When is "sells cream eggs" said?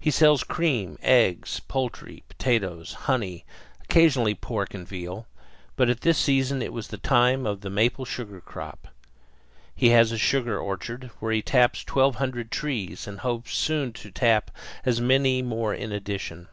0.10-1.60